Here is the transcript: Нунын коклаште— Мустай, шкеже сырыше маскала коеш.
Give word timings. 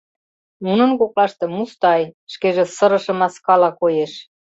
Нунын 0.65 0.91
коклаште— 0.99 1.45
Мустай, 1.55 2.01
шкеже 2.33 2.65
сырыше 2.75 3.13
маскала 3.19 3.69
коеш. 3.81 4.13